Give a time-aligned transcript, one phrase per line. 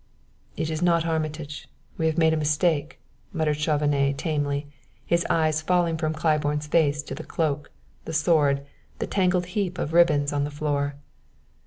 [0.57, 2.97] "It is not Armitage; we have made a mistake!"
[3.31, 4.65] muttered Chauvenet tamely,
[5.05, 7.69] his eyes falling from Claiborne's face to the cloak,
[8.05, 8.65] the sword,
[8.97, 10.95] the tangled heap of ribbons on the floor.